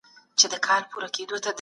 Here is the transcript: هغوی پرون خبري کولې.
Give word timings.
هغوی 0.39 0.59
پرون 0.89 1.09
خبري 1.15 1.29
کولې. 1.29 1.49